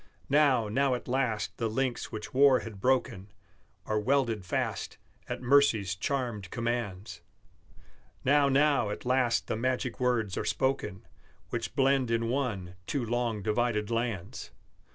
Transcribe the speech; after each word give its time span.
Now, 0.31 0.67
now 0.67 0.95
at 0.95 1.07
last 1.07 1.57
the 1.59 1.69
links 1.69 2.11
which 2.11 2.33
war 2.33 2.61
had 2.61 2.81
broken 2.81 3.31
Are 3.85 3.99
welded 3.99 4.43
fast, 4.43 4.97
at 5.29 5.43
mercy's 5.43 5.93
charmed 5.93 6.49
commands; 6.49 7.21
Now, 8.25 8.49
now 8.49 8.89
at 8.89 9.05
last 9.05 9.45
the 9.45 9.55
magic 9.55 9.99
words 9.99 10.39
are 10.39 10.43
spoken 10.43 11.05
Which 11.51 11.75
blend 11.75 12.09
in 12.09 12.29
one 12.29 12.73
two 12.87 13.05
long 13.05 13.43
divided 13.43 13.91
lands! 13.91 14.49